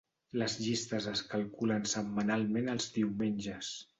Les 0.43 0.53
llistes 0.67 1.07
es 1.11 1.21
calculen 1.33 1.85
setmanalment 1.93 2.75
els 2.75 2.91
diumenges. 2.99 3.73